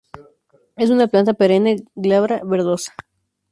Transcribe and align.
Es 0.85 0.89
una 0.95 1.05
planta 1.09 1.35
perenne, 1.41 1.75
glabra, 2.07 2.41
verdosa. 2.55 2.95